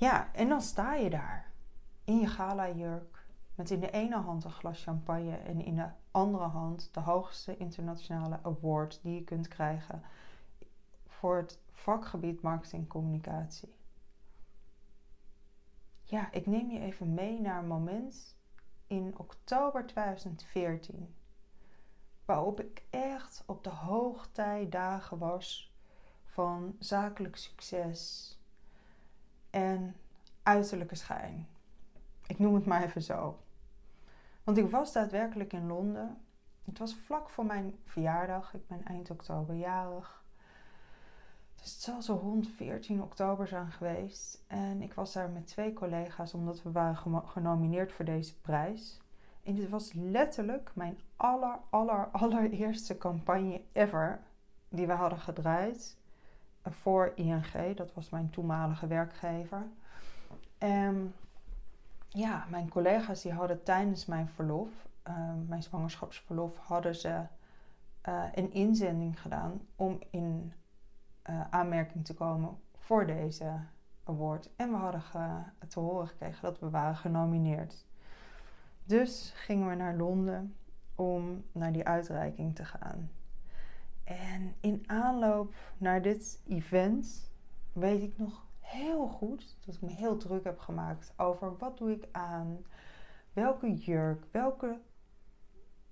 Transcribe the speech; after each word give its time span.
Ja, 0.00 0.34
en 0.34 0.48
dan 0.48 0.60
sta 0.60 0.94
je 0.94 1.10
daar 1.10 1.52
in 2.04 2.18
je 2.18 2.26
gala-jurk 2.26 3.26
met 3.54 3.70
in 3.70 3.80
de 3.80 3.90
ene 3.90 4.16
hand 4.16 4.44
een 4.44 4.50
glas 4.50 4.82
champagne 4.82 5.36
en 5.36 5.64
in 5.64 5.76
de 5.76 5.88
andere 6.10 6.44
hand 6.44 6.94
de 6.94 7.00
hoogste 7.00 7.56
internationale 7.56 8.38
award 8.42 9.02
die 9.02 9.14
je 9.14 9.24
kunt 9.24 9.48
krijgen 9.48 10.02
voor 11.06 11.36
het 11.36 11.58
vakgebied 11.70 12.42
marketing 12.42 12.88
communicatie. 12.88 13.74
Ja, 16.02 16.32
ik 16.32 16.46
neem 16.46 16.70
je 16.70 16.80
even 16.80 17.14
mee 17.14 17.40
naar 17.40 17.58
een 17.58 17.68
moment 17.68 18.36
in 18.86 19.18
oktober 19.18 19.86
2014 19.86 21.14
waarop 22.24 22.60
ik 22.60 22.84
echt 22.90 23.42
op 23.46 23.64
de 23.64 23.70
hoogtijdagen 23.70 25.18
was 25.18 25.74
van 26.24 26.76
zakelijk 26.78 27.36
succes 27.36 28.34
en 29.50 29.96
uiterlijke 30.42 30.94
schijn. 30.94 31.48
Ik 32.26 32.38
noem 32.38 32.54
het 32.54 32.66
maar 32.66 32.82
even 32.82 33.02
zo. 33.02 33.38
Want 34.44 34.58
ik 34.58 34.70
was 34.70 34.92
daadwerkelijk 34.92 35.52
in 35.52 35.66
Londen. 35.66 36.16
Het 36.64 36.78
was 36.78 36.94
vlak 36.94 37.30
voor 37.30 37.46
mijn 37.46 37.74
verjaardag. 37.84 38.54
Ik 38.54 38.66
ben 38.66 38.84
eind 38.84 39.10
oktober 39.10 39.54
jarig. 39.54 40.24
Dus 41.54 41.72
het 41.72 41.82
zal 41.82 42.02
zo 42.02 42.14
rond 42.14 42.48
14 42.48 43.02
oktober 43.02 43.48
zijn 43.48 43.70
geweest. 43.70 44.44
En 44.46 44.82
ik 44.82 44.94
was 44.94 45.12
daar 45.12 45.30
met 45.30 45.46
twee 45.46 45.72
collega's 45.72 46.34
omdat 46.34 46.62
we 46.62 46.72
waren 46.72 46.96
genomineerd 47.26 47.92
voor 47.92 48.04
deze 48.04 48.40
prijs. 48.40 49.00
En 49.42 49.54
dit 49.54 49.68
was 49.68 49.92
letterlijk 49.92 50.70
mijn 50.74 50.98
aller, 51.16 51.58
aller, 51.70 52.08
allereerste 52.22 52.98
campagne 52.98 53.62
ever 53.72 54.20
die 54.68 54.86
we 54.86 54.92
hadden 54.92 55.18
gedraaid 55.18 55.96
voor 56.62 57.12
ING. 57.14 57.76
Dat 57.76 57.94
was 57.94 58.10
mijn 58.10 58.30
toenmalige 58.30 58.86
werkgever. 58.86 59.66
En 60.58 61.14
ja, 62.08 62.46
mijn 62.48 62.68
collega's 62.68 63.22
die 63.22 63.32
hadden 63.32 63.62
tijdens 63.62 64.06
mijn 64.06 64.28
verlof, 64.28 64.88
uh, 65.08 65.14
mijn 65.46 65.62
zwangerschapsverlof, 65.62 66.56
hadden 66.56 66.94
ze 66.94 67.22
uh, 68.08 68.24
een 68.34 68.52
inzending 68.52 69.20
gedaan 69.20 69.60
om 69.76 69.98
in 70.10 70.52
uh, 71.30 71.40
aanmerking 71.50 72.04
te 72.04 72.14
komen 72.14 72.58
voor 72.76 73.06
deze 73.06 73.52
award. 74.04 74.50
En 74.56 74.70
we 74.70 74.76
hadden 74.76 75.02
te 75.68 75.80
horen 75.80 76.08
gekregen 76.08 76.42
dat 76.42 76.58
we 76.58 76.70
waren 76.70 76.96
genomineerd. 76.96 77.86
Dus 78.84 79.32
gingen 79.36 79.68
we 79.68 79.74
naar 79.74 79.96
Londen 79.96 80.54
om 80.94 81.44
naar 81.52 81.72
die 81.72 81.86
uitreiking 81.86 82.54
te 82.54 82.64
gaan. 82.64 83.10
En 84.10 84.54
in 84.60 84.84
aanloop 84.86 85.54
naar 85.78 86.02
dit 86.02 86.42
event 86.48 87.30
weet 87.72 88.02
ik 88.02 88.18
nog 88.18 88.46
heel 88.60 89.06
goed 89.06 89.56
dat 89.66 89.74
ik 89.74 89.80
me 89.80 89.90
heel 89.90 90.16
druk 90.16 90.44
heb 90.44 90.58
gemaakt 90.58 91.12
over 91.16 91.56
wat 91.56 91.78
doe 91.78 91.90
ik 91.90 92.08
aan, 92.12 92.64
welke 93.32 93.74
jurk, 93.74 94.24
welke 94.30 94.80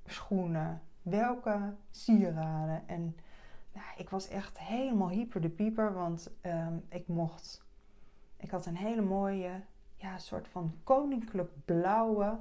schoenen, 0.05 0.83
welke 1.03 1.75
sieraden. 1.91 2.89
En 2.89 3.17
nou, 3.73 3.87
ik 3.97 4.11
was 4.11 4.29
echt 4.29 4.59
helemaal 4.59 5.09
hyper 5.09 5.41
de 5.41 5.51
pieper, 5.51 5.95
want 5.95 6.31
ehm, 6.41 6.77
ik 6.89 7.09
mocht, 7.09 7.65
ik 8.37 8.51
had 8.51 8.67
een 8.67 8.77
hele 8.77 9.03
mooie, 9.03 9.63
ja, 9.97 10.19
soort 10.19 10.49
van 10.49 10.75
koninklijk 10.85 11.51
blauwe, 11.65 12.39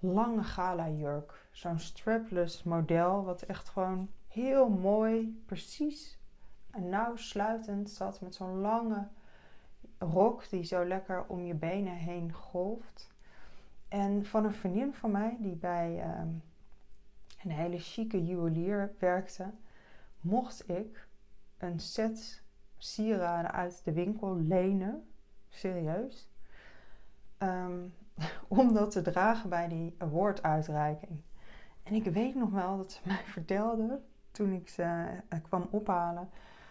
lange 0.00 0.42
gala 0.42 0.88
jurk. 0.88 1.46
Zo'n 1.50 1.78
strapless 1.78 2.62
model, 2.62 3.24
wat 3.24 3.42
echt 3.42 3.68
gewoon 3.68 4.08
heel 4.32 4.68
mooi, 4.68 5.42
precies 5.46 6.18
en 6.70 6.88
nauw 6.88 7.16
sluitend 7.16 7.90
zat 7.90 8.20
met 8.20 8.34
zo'n 8.34 8.60
lange 8.60 9.08
rok 9.98 10.50
die 10.50 10.64
zo 10.64 10.84
lekker 10.84 11.24
om 11.26 11.44
je 11.44 11.54
benen 11.54 11.94
heen 11.94 12.32
golft. 12.32 13.10
En 13.88 14.24
van 14.24 14.44
een 14.44 14.54
vriendin 14.54 14.94
van 14.94 15.10
mij 15.10 15.36
die 15.40 15.56
bij 15.56 16.00
ehm, 16.00 16.28
een 17.42 17.50
hele 17.50 17.78
chique 17.78 18.24
juwelier 18.24 18.94
werkte, 18.98 19.50
mocht 20.20 20.68
ik 20.68 21.08
een 21.58 21.80
set 21.80 22.42
sieraden 22.76 23.52
uit 23.52 23.84
de 23.84 23.92
winkel 23.92 24.36
lenen. 24.36 25.06
Serieus. 25.48 26.30
Um, 27.38 27.94
om 28.48 28.72
dat 28.72 28.90
te 28.90 29.02
dragen 29.02 29.48
bij 29.48 29.68
die 29.68 29.94
awarduitreiking. 29.98 31.20
En 31.82 31.94
ik 31.94 32.04
weet 32.04 32.34
nog 32.34 32.50
wel 32.50 32.76
dat 32.76 32.92
ze 32.92 33.00
mij 33.04 33.24
vertelde 33.24 34.00
toen 34.32 34.52
ik 34.52 34.68
ze 34.68 34.82
uh, 34.82 35.38
kwam 35.42 35.68
ophalen 35.70 36.28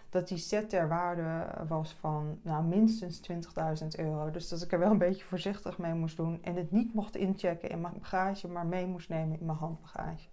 dat 0.10 0.28
die 0.28 0.38
set 0.38 0.70
ter 0.70 0.88
waarde 0.88 1.48
was 1.68 1.94
van 1.94 2.40
nou, 2.42 2.64
minstens 2.64 3.22
20.000 3.32 3.88
euro. 3.98 4.32
Dus 4.32 4.50
dat 4.50 4.62
ik 4.62 4.72
er 4.72 4.80
wel 4.80 4.92
een 4.92 4.98
beetje 4.98 5.26
voorzichtig 5.26 5.78
mee 5.78 5.94
moest 5.94 6.18
doen. 6.18 6.44
En 6.44 6.56
het 6.56 6.72
niet 6.72 6.94
mocht 6.94 7.16
inchecken 7.16 7.70
in 7.70 7.82
mijn 7.82 7.94
bagage, 8.00 8.48
maar 8.48 8.66
mee 8.66 8.88
moest 8.88 9.10
nemen 9.10 9.40
in 9.40 9.46
mijn 9.46 9.58
handbagage. 9.58 10.30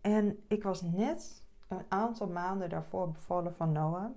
En 0.00 0.38
ik 0.48 0.62
was 0.62 0.82
net 0.82 1.42
een 1.68 1.84
aantal 1.88 2.28
maanden 2.28 2.68
daarvoor 2.68 3.10
bevallen 3.10 3.54
van 3.54 3.72
Noah. 3.72 4.10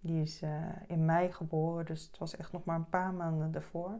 Die 0.00 0.22
is 0.22 0.42
uh, 0.42 0.66
in 0.86 1.04
mei 1.04 1.32
geboren, 1.32 1.86
dus 1.86 2.06
het 2.06 2.18
was 2.18 2.36
echt 2.36 2.52
nog 2.52 2.64
maar 2.64 2.76
een 2.76 2.88
paar 2.88 3.12
maanden 3.12 3.52
daarvoor. 3.52 3.98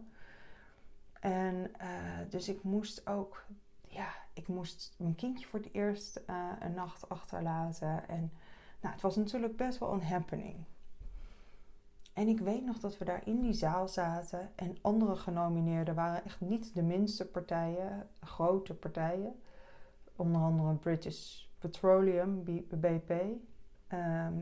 En 1.21 1.55
uh, 1.55 1.87
dus 2.29 2.49
ik 2.49 2.63
moest 2.63 3.07
ook, 3.07 3.45
ja, 3.95 4.09
ik 4.33 4.49
moest 4.49 4.95
mijn 4.99 5.15
kindje 5.15 5.47
voor 5.47 5.59
het 5.59 5.73
eerst 5.73 6.23
uh, 6.31 6.51
een 6.61 6.75
nacht 6.75 7.09
achterlaten. 7.09 8.09
En 8.09 8.33
nou, 8.81 8.95
het 8.95 9.03
was 9.03 9.17
natuurlijk 9.17 9.57
best 9.57 9.79
wel 9.79 9.93
een 9.93 10.03
happening. 10.03 10.65
En 12.13 12.29
ik 12.29 12.41
weet 12.41 12.65
nog 12.65 12.79
dat 12.79 12.99
we 12.99 13.05
daar 13.05 13.27
in 13.27 13.41
die 13.41 13.53
zaal 13.53 13.89
zaten 13.89 14.51
en 14.55 14.77
andere 14.83 15.17
genomineerden 15.17 15.95
waren 15.95 16.25
echt 16.25 16.41
niet 16.41 16.75
de 16.75 16.83
minste 16.83 17.27
partijen, 17.27 18.09
grote 18.21 18.75
partijen. 18.75 19.41
Onder 20.17 20.41
andere 20.43 20.75
British 20.75 21.45
Petroleum, 21.59 22.43
BP. 22.69 23.11
Ehm, 23.89 24.41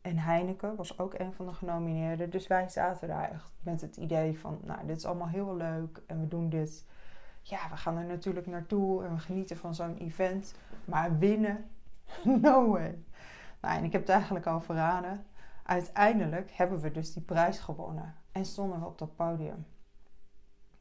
en 0.00 0.16
Heineken 0.18 0.76
was 0.76 0.98
ook 0.98 1.14
een 1.18 1.32
van 1.32 1.46
de 1.46 1.52
genomineerden. 1.52 2.30
Dus 2.30 2.46
wij 2.46 2.68
zaten 2.68 3.08
daar 3.08 3.30
echt 3.30 3.52
met 3.60 3.80
het 3.80 3.96
idee 3.96 4.38
van, 4.38 4.60
nou, 4.64 4.86
dit 4.86 4.96
is 4.96 5.04
allemaal 5.04 5.28
heel 5.28 5.56
leuk 5.56 6.02
en 6.06 6.20
we 6.20 6.28
doen 6.28 6.48
dit. 6.48 6.84
Ja, 7.42 7.68
we 7.70 7.76
gaan 7.76 7.96
er 7.96 8.04
natuurlijk 8.04 8.46
naartoe 8.46 9.04
en 9.04 9.14
we 9.14 9.20
genieten 9.20 9.56
van 9.56 9.74
zo'n 9.74 9.96
event. 9.96 10.54
Maar 10.84 11.18
winnen? 11.18 11.70
No 12.24 12.70
way. 12.70 13.04
Nou, 13.60 13.76
en 13.78 13.84
ik 13.84 13.92
heb 13.92 14.00
het 14.00 14.10
eigenlijk 14.10 14.46
al 14.46 14.60
verraden. 14.60 15.26
Uiteindelijk 15.62 16.50
hebben 16.50 16.80
we 16.80 16.90
dus 16.90 17.12
die 17.12 17.22
prijs 17.22 17.58
gewonnen 17.58 18.14
en 18.32 18.44
stonden 18.44 18.80
we 18.80 18.86
op 18.86 18.98
dat 18.98 19.16
podium. 19.16 19.66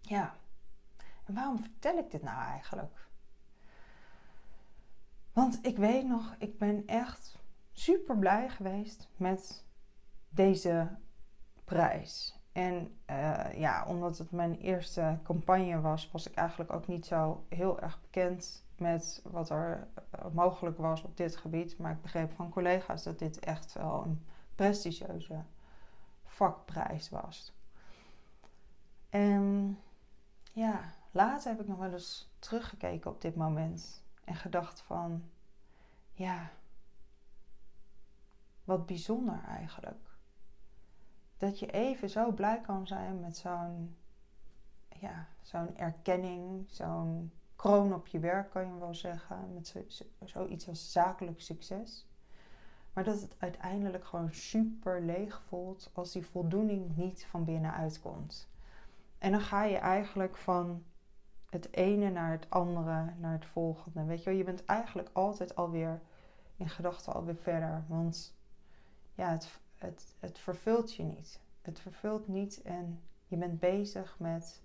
Ja, 0.01 0.33
en 1.25 1.33
waarom 1.33 1.59
vertel 1.59 1.97
ik 1.97 2.11
dit 2.11 2.23
nou 2.23 2.38
eigenlijk? 2.41 3.09
Want 5.33 5.59
ik 5.66 5.78
weet 5.78 6.05
nog, 6.05 6.35
ik 6.38 6.57
ben 6.57 6.88
echt 6.88 7.39
super 7.72 8.17
blij 8.17 8.49
geweest 8.49 9.09
met 9.17 9.66
deze 10.29 10.97
prijs. 11.63 12.41
En 12.51 12.97
uh, 13.09 13.53
ja, 13.53 13.85
omdat 13.85 14.17
het 14.17 14.31
mijn 14.31 14.56
eerste 14.56 15.19
campagne 15.23 15.81
was, 15.81 16.12
was 16.12 16.28
ik 16.28 16.35
eigenlijk 16.35 16.73
ook 16.73 16.88
niet 16.88 17.06
zo 17.06 17.45
heel 17.50 17.79
erg 17.79 18.01
bekend 18.01 18.63
met 18.78 19.22
wat 19.25 19.50
er 19.50 19.88
eh, 20.12 20.25
mogelijk 20.31 20.78
was 20.78 21.03
op 21.03 21.17
dit 21.17 21.35
gebied. 21.35 21.78
Maar 21.78 21.91
ik 21.91 22.01
begreep 22.01 22.31
van 22.31 22.50
collega's 22.50 23.03
dat 23.03 23.19
dit 23.19 23.40
echt 23.40 23.73
wel 23.73 24.03
een 24.03 24.25
prestigieuze 24.56 25.44
vakprijs 26.25 27.09
was. 27.09 27.53
En 29.09 29.78
ja, 30.53 30.94
later 31.11 31.51
heb 31.51 31.61
ik 31.61 31.67
nog 31.67 31.78
wel 31.78 31.91
eens 31.91 32.31
teruggekeken 32.40 33.11
op 33.11 33.22
dit 33.22 33.35
moment 33.35 34.03
en 34.23 34.35
gedacht 34.35 34.81
van, 34.81 35.23
ja, 36.11 36.51
wat 38.63 38.85
bijzonder 38.85 39.44
eigenlijk. 39.47 40.10
Dat 41.41 41.59
je 41.59 41.72
even 41.72 42.09
zo 42.09 42.31
blij 42.31 42.62
kan 42.62 42.88
zijn 42.88 43.20
met 43.20 43.38
zo'n, 43.38 43.96
ja, 44.99 45.28
zo'n 45.41 45.78
erkenning, 45.78 46.66
zo'n 46.70 47.32
kroon 47.55 47.93
op 47.93 48.08
je 48.08 48.20
werk, 48.20 48.49
kan 48.49 48.66
je 48.66 48.79
wel 48.79 48.96
zeggen. 48.96 49.53
Met 49.53 49.76
zoiets 50.23 50.67
als 50.67 50.91
zakelijk 50.91 51.41
succes. 51.41 52.08
Maar 52.93 53.03
dat 53.03 53.22
het 53.22 53.35
uiteindelijk 53.38 54.05
gewoon 54.05 54.34
super 54.34 55.02
leeg 55.02 55.41
voelt 55.47 55.90
als 55.93 56.11
die 56.11 56.26
voldoening 56.26 56.97
niet 56.97 57.26
van 57.26 57.46
binnenuit 57.46 58.02
komt. 58.02 58.49
En 59.17 59.32
dan 59.32 59.41
ga 59.41 59.64
je 59.64 59.78
eigenlijk 59.78 60.37
van 60.37 60.84
het 61.49 61.73
ene 61.73 62.09
naar 62.09 62.32
het 62.32 62.49
andere, 62.49 63.14
naar 63.17 63.34
het 63.34 63.46
volgende. 63.46 64.03
Weet 64.03 64.23
je 64.23 64.29
wel, 64.29 64.37
je 64.40 64.44
bent 64.44 64.66
eigenlijk 64.66 65.09
altijd 65.14 65.55
alweer 65.55 66.02
in 66.55 66.70
gedachten 66.70 67.14
alweer 67.14 67.35
verder. 67.35 67.84
Want 67.87 68.35
ja, 69.14 69.29
het, 69.29 69.59
het, 69.81 70.16
het 70.19 70.39
vervult 70.39 70.95
je 70.95 71.03
niet. 71.03 71.39
Het 71.61 71.79
vervult 71.79 72.28
niet 72.28 72.61
en 72.61 73.01
je 73.28 73.35
bent 73.37 73.59
bezig 73.59 74.19
met 74.19 74.61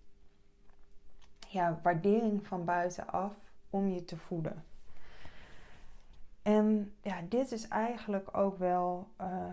ja, 1.49 1.81
waardering 1.83 2.47
van 2.47 2.65
buitenaf 2.65 3.35
om 3.71 3.89
je 3.89 4.05
te 4.05 4.17
voeden. 4.17 4.65
En 6.43 6.95
ja, 7.03 7.23
dit 7.29 7.53
is 7.53 7.69
eigenlijk 7.69 8.37
ook 8.37 8.59
wel 8.59 9.09
uh, 9.21 9.53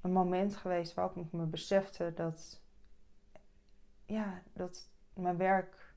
een 0.00 0.12
moment 0.12 0.56
geweest 0.56 0.94
waarop 0.94 1.16
ik 1.16 1.32
me 1.32 1.44
besefte 1.44 2.12
dat 2.14 2.60
ja, 4.04 4.42
dat 4.52 4.88
mijn 5.14 5.36
werk 5.36 5.94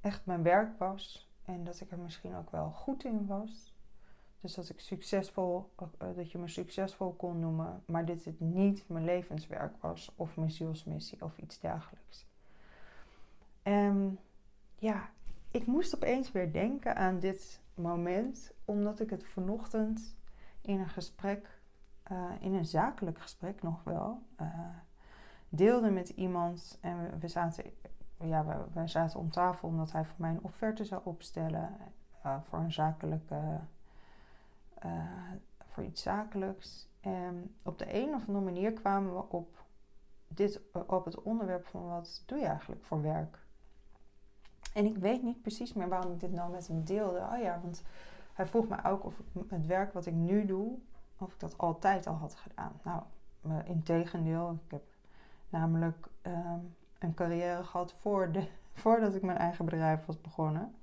echt 0.00 0.26
mijn 0.26 0.42
werk 0.42 0.78
was. 0.78 1.30
En 1.44 1.64
dat 1.64 1.80
ik 1.80 1.90
er 1.90 1.98
misschien 1.98 2.34
ook 2.34 2.50
wel 2.50 2.70
goed 2.70 3.04
in 3.04 3.26
was. 3.26 3.69
Dus 4.40 4.54
dat 4.54 4.68
ik 4.68 4.80
succesvol, 4.80 5.70
uh, 5.82 6.08
dat 6.16 6.30
je 6.32 6.38
me 6.38 6.48
succesvol 6.48 7.12
kon 7.12 7.38
noemen, 7.38 7.82
maar 7.86 8.04
dit 8.04 8.24
het 8.24 8.40
niet 8.40 8.88
mijn 8.88 9.04
levenswerk 9.04 9.76
was 9.80 10.12
of 10.16 10.36
mijn 10.36 10.50
zielsmissie 10.50 11.22
of 11.22 11.38
iets 11.38 11.58
dergelijks. 11.58 12.26
En 13.62 14.18
ja, 14.78 15.10
ik 15.50 15.66
moest 15.66 15.94
opeens 15.94 16.32
weer 16.32 16.52
denken 16.52 16.96
aan 16.96 17.18
dit 17.18 17.60
moment, 17.74 18.52
omdat 18.64 19.00
ik 19.00 19.10
het 19.10 19.24
vanochtend 19.24 20.16
in 20.60 20.80
een 20.80 20.88
gesprek, 20.88 21.60
uh, 22.12 22.30
in 22.40 22.54
een 22.54 22.66
zakelijk 22.66 23.18
gesprek 23.18 23.62
nog 23.62 23.84
wel, 23.84 24.22
deelde 25.48 25.90
met 25.90 26.08
iemand. 26.08 26.78
En 26.80 27.18
we, 27.18 27.28
zaten, 27.28 27.64
ja, 28.18 28.44
we, 28.44 28.80
we, 28.80 28.86
zaten 28.86 29.20
om 29.20 29.30
tafel 29.30 29.68
omdat 29.68 29.92
hij 29.92 30.04
voor 30.04 30.20
mij 30.20 30.30
een 30.30 30.42
offerte 30.42 30.84
zou 30.84 31.00
opstellen 31.04 31.76
voor 32.22 32.58
een 32.58 32.72
zakelijke 32.72 33.60
uh, 34.86 34.92
voor 35.66 35.82
iets 35.82 36.02
zakelijks. 36.02 36.88
En 37.00 37.54
op 37.62 37.78
de 37.78 37.94
een 37.94 38.14
of 38.14 38.26
andere 38.26 38.44
manier 38.44 38.72
kwamen 38.72 39.14
we 39.14 39.22
op, 39.28 39.64
dit, 40.28 40.60
op 40.86 41.04
het 41.04 41.22
onderwerp 41.22 41.66
van 41.66 41.88
wat 41.88 42.22
doe 42.26 42.38
je 42.38 42.46
eigenlijk 42.46 42.84
voor 42.84 43.02
werk? 43.02 43.38
En 44.74 44.84
ik 44.84 44.96
weet 44.96 45.22
niet 45.22 45.42
precies 45.42 45.72
meer 45.72 45.88
waarom 45.88 46.12
ik 46.12 46.20
dit 46.20 46.32
nou 46.32 46.50
met 46.50 46.66
hem 46.66 46.84
deelde. 46.84 47.18
Oh 47.18 47.40
ja, 47.42 47.60
want 47.62 47.82
hij 48.32 48.46
vroeg 48.46 48.68
me 48.68 48.84
ook 48.84 49.04
of 49.04 49.20
het 49.48 49.66
werk 49.66 49.92
wat 49.92 50.06
ik 50.06 50.14
nu 50.14 50.44
doe, 50.44 50.78
of 51.18 51.32
ik 51.32 51.40
dat 51.40 51.58
altijd 51.58 52.06
al 52.06 52.14
had 52.14 52.34
gedaan. 52.34 52.80
Nou, 52.82 53.02
in 53.64 53.82
tegendeel, 53.82 54.58
ik 54.64 54.70
heb 54.70 54.82
namelijk 55.48 56.06
um, 56.22 56.74
een 56.98 57.14
carrière 57.14 57.64
gehad 57.64 57.92
voor 57.92 58.32
de, 58.32 58.46
voordat 58.82 59.14
ik 59.14 59.22
mijn 59.22 59.38
eigen 59.38 59.64
bedrijf 59.64 60.06
was 60.06 60.20
begonnen. 60.20 60.74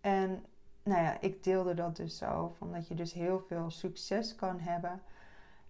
En 0.00 0.44
nou 0.82 1.02
ja, 1.02 1.20
ik 1.20 1.44
deelde 1.44 1.74
dat 1.74 1.96
dus 1.96 2.18
zo. 2.18 2.54
Van 2.58 2.72
dat 2.72 2.88
je 2.88 2.94
dus 2.94 3.12
heel 3.12 3.40
veel 3.40 3.70
succes 3.70 4.34
kan 4.34 4.60
hebben. 4.60 5.02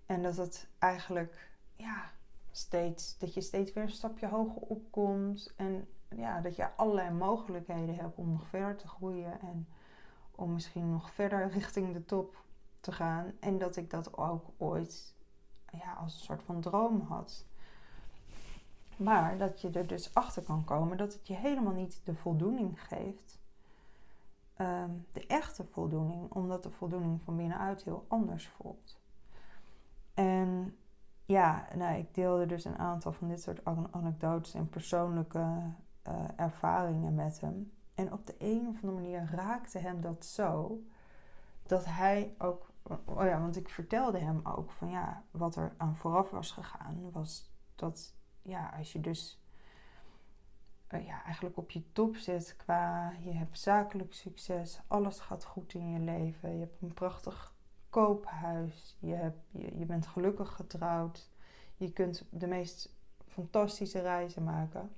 En 0.06 0.23
dat 0.23 0.37
het 0.37 0.69
eigenlijk, 0.79 1.50
ja, 1.76 2.11
steeds, 2.50 3.19
dat 3.19 3.35
je 3.35 3.41
steeds 3.41 3.73
weer 3.73 3.85
een 3.85 3.91
stapje 3.91 4.29
hoger 4.29 4.62
opkomt. 4.62 5.53
En 5.56 5.88
ja, 6.09 6.41
dat 6.41 6.56
je 6.56 6.76
allerlei 6.76 7.11
mogelijkheden 7.11 7.94
hebt 7.94 8.17
om 8.17 8.32
nog 8.32 8.47
verder 8.47 8.76
te 8.76 8.88
groeien. 8.88 9.41
En 9.41 9.69
om 10.31 10.53
misschien 10.53 10.91
nog 10.91 11.12
verder 11.12 11.49
richting 11.59 11.93
de 11.93 12.05
top 12.05 12.43
te 12.81 12.93
gaan. 12.93 13.32
En 13.41 13.59
dat 13.59 13.76
ik 13.76 13.91
dat 13.91 14.17
ook 14.17 14.44
ooit 14.56 15.14
ja, 15.73 15.93
als 15.93 16.14
een 16.14 16.20
soort 16.20 16.43
van 16.43 16.61
droom 16.61 17.00
had. 17.00 17.47
Maar 18.97 19.38
dat 19.38 19.61
je 19.61 19.70
er 19.70 19.87
dus 19.87 20.14
achter 20.14 20.43
kan 20.43 20.64
komen 20.64 20.97
dat 20.97 21.12
het 21.12 21.26
je 21.26 21.35
helemaal 21.35 21.73
niet 21.73 22.00
de 22.05 22.14
voldoening 22.14 22.82
geeft 22.82 23.41
Ehm, 24.62 24.91
de 25.12 25.26
echte 25.26 25.64
voldoening, 25.64 26.32
omdat 26.32 26.62
de 26.62 26.70
voldoening 26.70 27.23
van 27.23 27.37
binnenuit 27.37 27.82
heel 27.82 28.05
anders 28.09 28.49
voelt. 28.49 29.00
En 30.14 30.76
ja, 31.25 31.69
nou, 31.75 31.99
ik 31.99 32.14
deelde 32.14 32.47
dus 32.47 32.64
een 32.64 32.79
aantal 32.79 33.12
van 33.12 33.29
dit 33.29 33.43
soort 33.43 33.64
anekdotes 33.91 34.55
en 34.55 34.69
persoonlijke 34.69 35.61
uh, 36.09 36.14
ervaringen 36.37 37.14
met 37.14 37.41
hem. 37.41 37.73
En 37.94 38.12
op 38.12 38.26
de 38.26 38.35
een 38.38 38.69
of 38.69 38.75
andere 38.75 38.93
manier 38.93 39.31
raakte 39.35 39.79
hem 39.79 40.00
dat 40.00 40.25
zo 40.25 40.82
dat 41.62 41.85
hij 41.85 42.35
ook. 42.38 42.70
Oh 43.05 43.25
ja, 43.25 43.41
want 43.41 43.56
ik 43.56 43.69
vertelde 43.69 44.19
hem 44.19 44.41
ook 44.44 44.70
van 44.70 44.91
ja, 44.91 45.25
wat 45.31 45.56
er 45.56 45.75
aan 45.76 45.97
vooraf 45.97 46.31
was 46.31 46.50
gegaan, 46.50 47.11
was 47.11 47.53
dat 47.75 48.14
ja, 48.43 48.75
als 48.79 48.93
je 48.93 49.00
dus 49.00 49.41
uh, 50.92 51.06
ja, 51.06 51.24
eigenlijk 51.24 51.56
op 51.56 51.70
je 51.70 51.92
top 51.92 52.16
zit 52.16 52.56
qua 52.56 53.12
je 53.24 53.32
hebt 53.32 53.58
zakelijk 53.58 54.14
succes, 54.14 54.80
alles 54.86 55.20
gaat 55.20 55.44
goed 55.44 55.74
in 55.74 55.90
je 55.90 55.98
leven, 55.98 56.52
je 56.52 56.60
hebt 56.60 56.82
een 56.82 56.94
prachtig 56.94 57.54
koophuis, 57.90 58.96
je, 58.98 59.14
hebt, 59.14 59.38
je, 59.50 59.78
je 59.78 59.84
bent 59.84 60.06
gelukkig 60.06 60.52
getrouwd, 60.52 61.30
je 61.76 61.92
kunt 61.92 62.24
de 62.30 62.46
meest 62.46 62.94
fantastische 63.26 64.00
reizen 64.00 64.44
maken. 64.44 64.92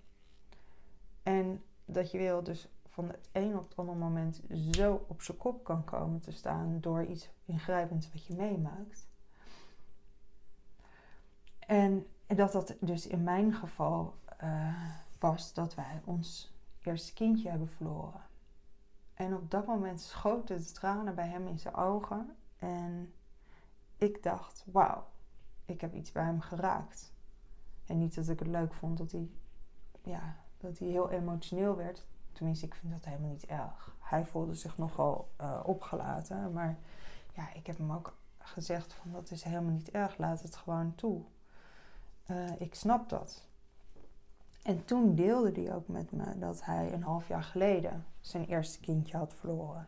En 1.23 1.63
dat 1.85 2.11
je 2.11 2.19
wil 2.19 2.43
dus 2.43 2.69
van 2.87 3.09
het 3.09 3.29
een 3.33 3.57
op 3.57 3.69
het 3.69 3.77
andere 3.77 3.99
moment 3.99 4.41
zo 4.71 5.05
op 5.09 5.23
zijn 5.23 5.37
kop 5.37 5.65
kan 5.65 5.85
komen 5.85 6.21
te 6.21 6.33
staan 6.33 6.81
door 6.81 7.05
iets 7.05 7.31
ingrijpends 7.45 8.13
wat 8.13 8.27
je 8.27 8.35
meemaakt. 8.35 9.09
En 11.67 12.07
dat 12.27 12.53
dat 12.53 12.77
dus 12.81 13.07
in 13.07 13.23
mijn 13.23 13.55
geval 13.55 14.15
uh, 14.43 14.91
dat 15.55 15.75
wij 15.75 16.03
ons 16.05 16.55
eerste 16.83 17.13
kindje 17.13 17.49
hebben 17.49 17.69
verloren. 17.69 18.21
En 19.15 19.35
op 19.35 19.51
dat 19.51 19.67
moment 19.67 20.01
schoten 20.01 20.57
de 20.57 20.73
tranen 20.73 21.15
bij 21.15 21.29
hem 21.29 21.47
in 21.47 21.59
zijn 21.59 21.75
ogen. 21.75 22.37
En 22.59 23.15
ik 23.97 24.23
dacht, 24.23 24.65
wauw, 24.73 25.07
ik 25.65 25.81
heb 25.81 25.95
iets 25.95 26.13
bij 26.13 26.25
hem 26.25 26.41
geraakt. 26.41 27.13
En 27.87 27.99
niet 27.99 28.15
dat 28.15 28.29
ik 28.29 28.39
het 28.39 28.49
leuk 28.49 28.75
vond 28.75 28.99
dat 28.99 29.13
hij, 29.13 29.31
ja, 30.03 30.37
dat 30.57 30.79
hij 30.79 30.89
heel 30.89 31.11
emotioneel 31.11 31.77
werd. 31.77 32.07
Tenminste, 32.33 32.67
ik 32.67 32.75
vind 32.75 32.93
dat 32.93 33.05
helemaal 33.05 33.31
niet 33.31 33.47
erg. 33.47 33.97
Hij 33.99 34.27
voelde 34.27 34.55
zich 34.55 34.79
nogal 34.79 35.31
uh, 35.41 35.61
opgelaten. 35.65 36.53
Maar 36.53 36.79
ja, 37.35 37.53
ik 37.53 37.67
heb 37.67 37.79
hem 37.79 37.93
ook 37.93 38.17
gezegd 38.39 38.93
van 38.93 39.13
dat 39.13 39.31
is 39.31 39.43
helemaal 39.43 39.73
niet 39.73 39.91
erg. 39.91 40.19
Laat 40.19 40.43
het 40.43 40.57
gewoon 40.57 40.95
toe. 40.95 41.23
Uh, 42.27 42.61
ik 42.61 42.75
snap 42.75 43.09
dat. 43.09 43.47
En 44.65 44.85
toen 44.85 45.15
deelde 45.15 45.61
hij 45.61 45.75
ook 45.75 45.89
met 45.89 46.13
me 46.13 46.39
dat 46.39 46.65
hij 46.65 46.93
een 46.93 47.03
half 47.03 47.29
jaar 47.29 47.43
geleden 47.43 48.07
zijn 48.21 48.45
eerste 48.45 48.81
kindje 48.81 49.17
had 49.17 49.35
verloren. 49.35 49.87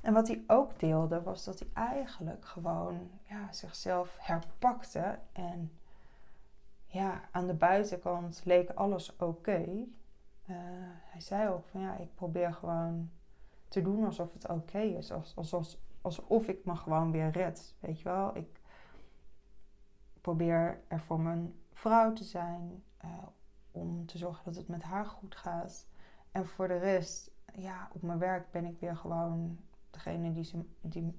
En 0.00 0.12
wat 0.12 0.28
hij 0.28 0.42
ook 0.46 0.80
deelde 0.80 1.22
was 1.22 1.44
dat 1.44 1.58
hij 1.58 1.68
eigenlijk 1.74 2.44
gewoon 2.44 3.10
ja, 3.22 3.52
zichzelf 3.52 4.16
herpakte. 4.20 5.18
En 5.32 5.72
ja, 6.86 7.20
aan 7.30 7.46
de 7.46 7.54
buitenkant 7.54 8.40
leek 8.44 8.70
alles 8.70 9.16
oké. 9.16 9.64
Eh, 10.46 10.56
hij 11.04 11.20
zei 11.20 11.48
ook 11.48 11.66
van 11.66 11.80
ja, 11.80 11.96
ik 11.96 12.14
probeer 12.14 12.54
gewoon 12.54 13.10
te 13.68 13.82
doen 13.82 14.04
alsof 14.04 14.32
het 14.32 14.48
oké 14.48 14.80
is. 14.80 15.12
Alsof, 15.34 15.76
alsof 16.00 16.48
ik 16.48 16.64
me 16.64 16.76
gewoon 16.76 17.12
weer 17.12 17.30
red. 17.30 17.74
Weet 17.80 17.98
je 17.98 18.04
wel, 18.04 18.36
ik 18.36 18.60
probeer 20.20 20.80
er 20.88 21.00
voor 21.00 21.20
mijn 21.20 21.54
vrouw 21.72 22.12
te 22.12 22.24
zijn. 22.24 22.82
Uh, 23.04 23.10
om 23.78 24.06
te 24.06 24.18
zorgen 24.18 24.44
dat 24.44 24.56
het 24.56 24.68
met 24.68 24.82
haar 24.82 25.06
goed 25.06 25.36
gaat. 25.36 25.86
En 26.32 26.46
voor 26.46 26.68
de 26.68 26.78
rest, 26.78 27.30
ja, 27.54 27.88
op 27.92 28.02
mijn 28.02 28.18
werk 28.18 28.50
ben 28.50 28.64
ik 28.64 28.80
weer 28.80 28.96
gewoon 28.96 29.58
degene 29.90 30.32
die 30.32 30.44
ze, 30.44 30.64
die 30.80 31.14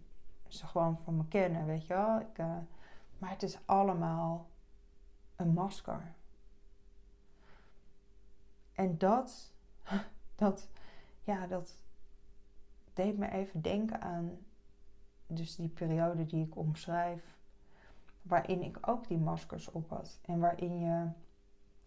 ze 0.48 0.68
gewoon 0.68 0.98
van 1.04 1.18
me 1.18 1.28
kennen, 1.28 1.66
weet 1.66 1.88
je 1.88 1.94
wel. 1.94 2.20
Ik, 2.20 2.38
uh, 2.38 2.58
maar 3.18 3.30
het 3.30 3.44
is 3.44 3.60
allemaal 3.66 4.50
een 5.36 5.54
masker. 5.54 6.14
En 8.74 8.98
dat, 8.98 9.54
dat, 10.36 10.70
ja, 11.24 11.48
dat 11.48 11.82
deed 12.94 13.18
me 13.18 13.30
even 13.32 13.62
denken 13.62 14.02
aan 14.02 14.38
dus 15.28 15.56
die 15.56 15.70
periode 15.70 16.26
die 16.26 16.46
ik 16.46 16.56
omschrijf, 16.56 17.38
waarin 18.22 18.62
ik 18.62 18.78
ook 18.82 19.08
die 19.08 19.18
maskers 19.18 19.72
op 19.72 19.90
had. 19.90 20.20
En 20.26 20.40
waarin 20.40 20.80
je 20.80 21.08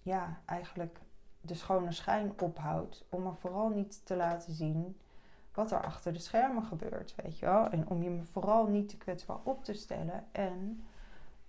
ja, 0.03 0.41
eigenlijk 0.45 0.99
de 1.41 1.55
schone 1.55 1.93
schijn 1.93 2.33
ophoudt. 2.41 3.05
Om 3.09 3.23
me 3.23 3.33
vooral 3.33 3.69
niet 3.69 4.07
te 4.07 4.17
laten 4.17 4.53
zien 4.53 4.97
wat 5.55 5.71
er 5.71 5.85
achter 5.85 6.13
de 6.13 6.19
schermen 6.19 6.63
gebeurt, 6.63 7.15
weet 7.23 7.39
je 7.39 7.47
wel. 7.47 7.69
En 7.69 7.89
om 7.89 8.03
je 8.03 8.11
me 8.11 8.23
vooral 8.23 8.67
niet 8.67 8.89
te 8.89 8.97
kwetsbaar 8.97 9.39
op 9.43 9.65
te 9.65 9.75
stellen. 9.75 10.25
En 10.33 10.85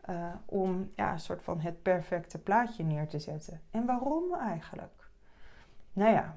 uh, 0.10 0.33
om 0.45 0.91
ja, 0.95 1.12
een 1.12 1.19
soort 1.19 1.43
van 1.43 1.60
het 1.60 1.81
perfecte 1.81 2.39
plaatje 2.39 2.83
neer 2.83 3.07
te 3.07 3.19
zetten. 3.19 3.62
En 3.72 3.86
waarom 3.86 4.33
eigenlijk? 4.33 5.10
Nou 5.93 6.12
ja, 6.12 6.36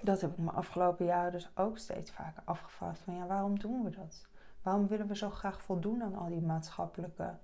dat 0.00 0.20
heb 0.20 0.30
ik 0.30 0.38
me 0.38 0.50
afgelopen 0.50 1.06
jaren 1.06 1.32
dus 1.32 1.50
ook 1.54 1.78
steeds 1.78 2.10
vaker 2.10 2.42
afgevraagd. 2.44 2.98
Van 2.98 3.14
ja, 3.14 3.26
waarom 3.26 3.58
doen 3.58 3.84
we 3.84 3.90
dat? 3.90 4.26
Waarom 4.62 4.86
willen 4.86 5.06
we 5.06 5.16
zo 5.16 5.30
graag 5.30 5.62
voldoen 5.62 6.02
aan 6.02 6.16
al 6.16 6.28
die 6.28 6.42
maatschappelijke 6.42 7.34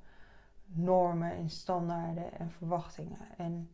normen 0.75 1.31
en 1.33 1.51
standaarden 1.51 2.39
en 2.39 2.51
verwachtingen. 2.51 3.19
En, 3.37 3.71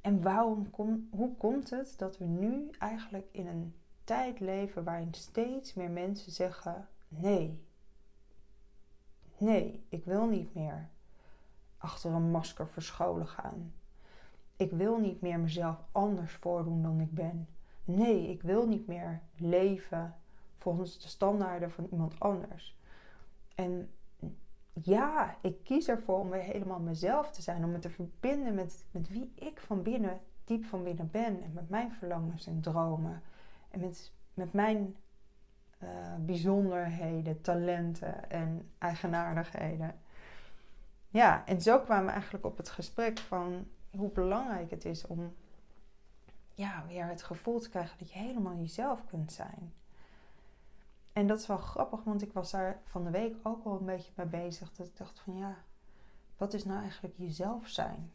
en 0.00 0.22
waarom 0.22 0.68
hoe 1.10 1.34
komt 1.36 1.70
het 1.70 1.94
dat 1.96 2.18
we 2.18 2.24
nu 2.24 2.70
eigenlijk 2.78 3.28
in 3.30 3.46
een 3.46 3.74
tijd 4.04 4.40
leven 4.40 4.84
waarin 4.84 5.14
steeds 5.14 5.74
meer 5.74 5.90
mensen 5.90 6.32
zeggen: 6.32 6.88
nee, 7.08 7.66
nee, 9.38 9.86
ik 9.88 10.04
wil 10.04 10.26
niet 10.26 10.54
meer 10.54 10.88
achter 11.78 12.10
een 12.10 12.30
masker 12.30 12.68
verscholen 12.68 13.26
gaan. 13.26 13.72
Ik 14.56 14.70
wil 14.70 14.98
niet 14.98 15.20
meer 15.20 15.40
mezelf 15.40 15.76
anders 15.92 16.32
voordoen 16.32 16.82
dan 16.82 17.00
ik 17.00 17.14
ben. 17.14 17.48
Nee, 17.84 18.28
ik 18.28 18.42
wil 18.42 18.66
niet 18.66 18.86
meer 18.86 19.20
leven 19.36 20.14
volgens 20.58 20.98
de 20.98 21.08
standaarden 21.08 21.70
van 21.70 21.86
iemand 21.90 22.20
anders. 22.20 22.78
En 23.54 23.90
ja, 24.82 25.36
ik 25.40 25.64
kies 25.64 25.88
ervoor 25.88 26.18
om 26.18 26.30
weer 26.30 26.42
helemaal 26.42 26.80
mezelf 26.80 27.30
te 27.30 27.42
zijn. 27.42 27.64
Om 27.64 27.70
me 27.70 27.78
te 27.78 27.90
verbinden 27.90 28.54
met, 28.54 28.86
met 28.90 29.08
wie 29.08 29.32
ik 29.34 29.60
van 29.60 29.82
binnen, 29.82 30.20
diep 30.44 30.64
van 30.64 30.82
binnen 30.82 31.10
ben. 31.10 31.42
En 31.42 31.52
met 31.52 31.68
mijn 31.68 31.92
verlangens 31.92 32.46
en 32.46 32.60
dromen. 32.60 33.22
En 33.70 33.80
met, 33.80 34.12
met 34.34 34.52
mijn 34.52 34.96
uh, 35.82 35.88
bijzonderheden, 36.18 37.40
talenten 37.40 38.30
en 38.30 38.70
eigenaardigheden. 38.78 40.00
Ja, 41.08 41.46
en 41.46 41.62
zo 41.62 41.80
kwamen 41.80 42.06
we 42.06 42.10
eigenlijk 42.10 42.44
op 42.44 42.56
het 42.56 42.68
gesprek 42.68 43.18
van 43.18 43.66
hoe 43.90 44.10
belangrijk 44.10 44.70
het 44.70 44.84
is 44.84 45.06
om 45.06 45.34
ja, 46.54 46.84
weer 46.86 47.06
het 47.06 47.22
gevoel 47.22 47.60
te 47.60 47.70
krijgen 47.70 47.98
dat 47.98 48.12
je 48.12 48.18
helemaal 48.18 48.56
jezelf 48.56 49.04
kunt 49.06 49.32
zijn. 49.32 49.72
En 51.18 51.26
dat 51.26 51.38
is 51.38 51.46
wel 51.46 51.56
grappig, 51.56 52.04
want 52.04 52.22
ik 52.22 52.32
was 52.32 52.50
daar 52.50 52.80
van 52.84 53.04
de 53.04 53.10
week 53.10 53.36
ook 53.42 53.64
al 53.64 53.78
een 53.78 53.86
beetje 53.86 54.12
mee 54.14 54.26
bezig. 54.26 54.72
Dat 54.72 54.86
ik 54.86 54.96
dacht 54.96 55.20
van 55.20 55.36
ja, 55.36 55.56
wat 56.36 56.54
is 56.54 56.64
nou 56.64 56.80
eigenlijk 56.80 57.14
jezelf 57.16 57.68
zijn? 57.68 58.12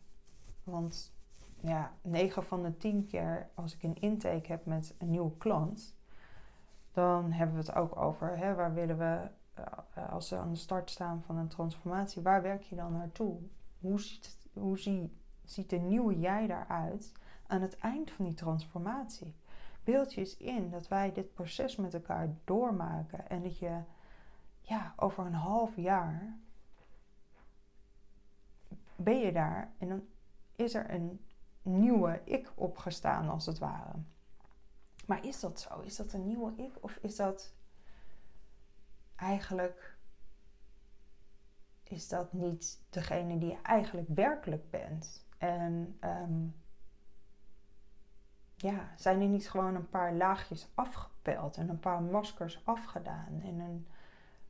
Want 0.64 1.14
ja, 1.60 1.94
9 2.02 2.44
van 2.44 2.64
de 2.64 2.78
10 2.78 3.06
keer 3.06 3.50
als 3.54 3.74
ik 3.74 3.84
een 3.84 4.02
intake 4.02 4.52
heb 4.52 4.66
met 4.66 4.96
een 4.98 5.10
nieuwe 5.10 5.38
klant, 5.38 5.96
dan 6.92 7.32
hebben 7.32 7.56
we 7.56 7.62
het 7.62 7.76
ook 7.76 7.96
over 7.96 8.38
hè, 8.38 8.56
waar 8.56 8.74
willen 8.74 8.98
we, 8.98 9.30
uh, 9.98 10.12
als 10.12 10.30
we 10.30 10.36
aan 10.36 10.52
de 10.52 10.56
start 10.56 10.90
staan 10.90 11.24
van 11.26 11.38
een 11.38 11.48
transformatie, 11.48 12.22
waar 12.22 12.42
werk 12.42 12.62
je 12.62 12.76
dan 12.76 12.92
naartoe? 12.92 13.40
Hoe 13.80 14.00
ziet, 14.00 14.38
hoe 14.54 14.80
zie, 14.80 15.18
ziet 15.44 15.70
de 15.70 15.80
nieuwe 15.80 16.20
jij 16.20 16.48
daaruit 16.48 17.12
aan 17.48 17.62
het 17.62 17.78
eind 17.78 18.12
van 18.12 18.26
die 18.26 18.34
transformatie? 18.34 19.36
Beeld 19.84 20.14
je 20.14 20.36
in 20.38 20.70
dat 20.70 20.88
wij 20.88 21.12
dit 21.12 21.34
proces 21.34 21.76
met 21.76 21.94
elkaar 21.94 22.36
doormaken 22.44 23.30
en 23.30 23.44
dat 23.44 23.58
je 23.58 23.82
ja, 24.62 24.94
over 24.96 25.26
een 25.26 25.34
half 25.34 25.76
jaar 25.76 26.38
ben 28.96 29.18
je 29.18 29.32
daar 29.32 29.74
en 29.78 29.90
dan 29.90 30.08
is 30.56 30.74
er 30.74 30.94
een 30.94 31.26
nieuwe 31.62 32.22
ik 32.24 32.52
opgestaan 32.56 33.30
als 33.30 33.46
het 33.46 33.60
ware. 33.60 33.94
Maar 35.06 35.26
is 35.26 35.40
dat 35.40 35.60
zo? 35.60 35.80
Is 35.80 35.96
dat 35.96 36.14
een 36.14 36.26
nieuwe 36.26 36.54
ik 36.56 36.84
of 36.84 36.96
is 36.96 37.16
dat 37.16 37.54
eigenlijk 39.16 39.98
is 41.84 42.08
dat 42.08 42.34
niet 42.34 42.82
degene 42.90 43.38
die 43.38 43.50
je 43.50 43.62
eigenlijk 43.62 44.08
werkelijk 44.10 44.70
bent? 44.70 45.26
En 45.38 45.98
um, 46.02 46.56
ja, 48.64 48.90
zijn 48.96 49.22
er 49.22 49.28
niet 49.28 49.50
gewoon 49.50 49.76
een 49.76 49.90
paar 49.90 50.14
laagjes 50.14 50.68
afgepeld 50.76 51.58
en 51.58 51.70
een 51.70 51.80
paar 51.80 52.02
maskers 52.02 52.62
afgedaan 52.64 53.42
en 53.44 53.60
een 53.60 53.88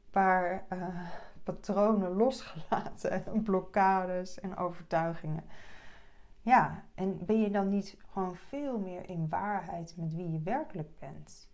paar 0.09 0.65
uh, 0.73 1.11
patronen 1.43 2.15
losgelaten, 2.15 3.11
en 3.25 3.43
blokkades 3.43 4.39
en 4.39 4.57
overtuigingen? 4.57 5.43
Ja, 6.41 6.83
en 6.95 7.25
ben 7.25 7.41
je 7.41 7.51
dan 7.51 7.69
niet 7.69 7.97
gewoon 8.11 8.35
veel 8.35 8.79
meer 8.79 9.09
in 9.09 9.29
waarheid 9.29 9.93
met 9.97 10.15
wie 10.15 10.31
je 10.31 10.41
werkelijk 10.41 10.99
bent? 10.99 11.49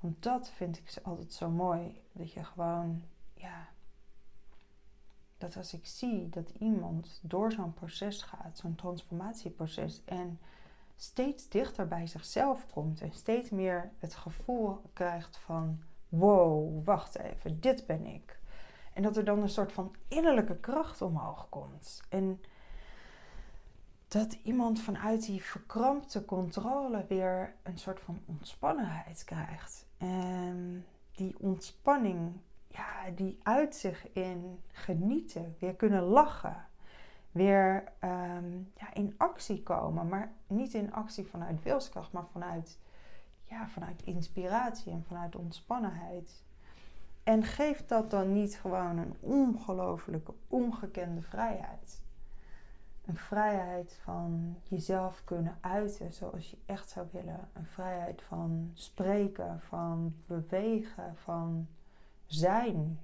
Want 0.00 0.22
dat 0.22 0.50
vind 0.50 0.78
ik 0.78 0.98
altijd 1.02 1.32
zo 1.32 1.50
mooi. 1.50 2.02
Dat 2.12 2.32
je 2.32 2.44
gewoon, 2.44 3.02
ja, 3.34 3.68
dat 5.38 5.56
als 5.56 5.74
ik 5.74 5.86
zie 5.86 6.28
dat 6.28 6.50
iemand 6.50 7.20
door 7.22 7.52
zo'n 7.52 7.74
proces 7.74 8.22
gaat, 8.22 8.58
zo'n 8.58 8.74
transformatieproces, 8.74 10.04
en 10.04 10.38
steeds 11.02 11.48
dichter 11.48 11.88
bij 11.88 12.06
zichzelf 12.06 12.66
komt 12.72 13.00
en 13.00 13.12
steeds 13.12 13.50
meer 13.50 13.90
het 13.98 14.14
gevoel 14.14 14.82
krijgt 14.92 15.36
van: 15.36 15.82
wow, 16.08 16.84
wacht 16.84 17.18
even, 17.18 17.60
dit 17.60 17.86
ben 17.86 18.06
ik. 18.06 18.38
En 18.94 19.02
dat 19.02 19.16
er 19.16 19.24
dan 19.24 19.42
een 19.42 19.48
soort 19.48 19.72
van 19.72 19.94
innerlijke 20.08 20.56
kracht 20.56 21.02
omhoog 21.02 21.48
komt. 21.48 22.02
En 22.08 22.40
dat 24.08 24.32
iemand 24.32 24.80
vanuit 24.80 25.26
die 25.26 25.42
verkrampte 25.42 26.24
controle 26.24 27.04
weer 27.08 27.54
een 27.62 27.78
soort 27.78 28.00
van 28.00 28.22
ontspannenheid 28.26 29.24
krijgt. 29.24 29.86
En 29.98 30.86
die 31.12 31.36
ontspanning, 31.38 32.32
ja, 32.68 33.10
die 33.14 33.38
uit 33.42 33.74
zich 33.74 34.12
in 34.12 34.62
genieten, 34.72 35.56
weer 35.58 35.74
kunnen 35.74 36.02
lachen 36.02 36.68
weer 37.32 37.84
ehm, 37.98 38.52
ja, 38.76 38.94
in 38.94 39.14
actie 39.16 39.62
komen. 39.62 40.08
Maar 40.08 40.32
niet 40.46 40.74
in 40.74 40.92
actie 40.92 41.26
vanuit 41.26 41.62
wilskracht, 41.62 42.12
maar 42.12 42.26
vanuit, 42.32 42.78
ja, 43.42 43.68
vanuit 43.68 44.02
inspiratie 44.02 44.92
en 44.92 45.04
vanuit 45.04 45.36
ontspannenheid. 45.36 46.42
En 47.22 47.44
geeft 47.44 47.88
dat 47.88 48.10
dan 48.10 48.32
niet 48.32 48.58
gewoon 48.58 48.98
een 48.98 49.16
ongelofelijke, 49.20 50.34
ongekende 50.48 51.22
vrijheid? 51.22 52.02
Een 53.04 53.16
vrijheid 53.16 53.98
van 54.02 54.56
jezelf 54.62 55.22
kunnen 55.24 55.58
uiten 55.60 56.12
zoals 56.12 56.50
je 56.50 56.58
echt 56.66 56.88
zou 56.88 57.06
willen. 57.10 57.48
Een 57.52 57.66
vrijheid 57.66 58.22
van 58.22 58.70
spreken, 58.74 59.60
van 59.60 60.14
bewegen, 60.26 61.16
van 61.16 61.68
zijn. 62.26 63.00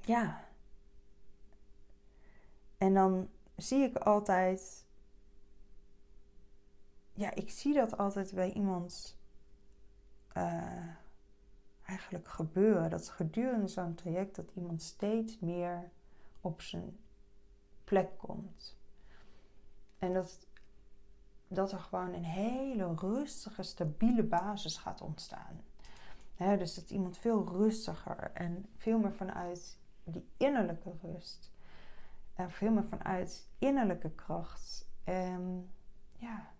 Ja, 0.00 0.43
en 2.84 2.94
dan 2.94 3.28
zie 3.56 3.82
ik 3.82 3.96
altijd, 3.96 4.84
ja, 7.12 7.34
ik 7.34 7.50
zie 7.50 7.74
dat 7.74 7.98
altijd 7.98 8.32
bij 8.34 8.52
iemand 8.52 9.16
uh, 10.36 10.88
eigenlijk 11.84 12.28
gebeuren. 12.28 12.90
Dat 12.90 13.08
gedurende 13.08 13.68
zo'n 13.68 13.94
traject 13.94 14.36
dat 14.36 14.50
iemand 14.54 14.82
steeds 14.82 15.38
meer 15.38 15.90
op 16.40 16.60
zijn 16.60 16.98
plek 17.84 18.18
komt. 18.18 18.76
En 19.98 20.12
dat, 20.12 20.46
dat 21.48 21.72
er 21.72 21.78
gewoon 21.78 22.12
een 22.12 22.24
hele 22.24 22.94
rustige, 22.94 23.62
stabiele 23.62 24.22
basis 24.22 24.76
gaat 24.76 25.00
ontstaan. 25.00 25.64
dus 26.36 26.74
dat 26.74 26.90
iemand 26.90 27.18
veel 27.18 27.46
rustiger 27.48 28.30
en 28.32 28.66
veel 28.76 28.98
meer 28.98 29.14
vanuit 29.14 29.78
die 30.04 30.26
innerlijke 30.36 30.92
rust 31.02 31.52
er 32.34 32.50
veel 32.50 32.70
meer 32.70 32.84
vanuit 32.84 33.48
innerlijke 33.58 34.10
kracht. 34.10 34.88
En 35.04 35.70
ja, 36.12 36.52